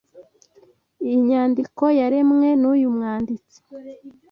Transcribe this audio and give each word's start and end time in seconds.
Iyi 1.05 1.17
nyandiko 1.27 1.83
yaremwe 1.99 2.47
nuyu 2.61 2.89
mwanditsi 2.95 3.57